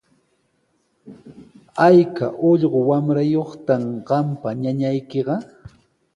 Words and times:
¿Ayka 1.87 2.25
ullqu 2.49 2.79
wamrayuqtaq 2.89 3.83
qampa 4.07 4.47
ñañaykiqa? 4.61 5.35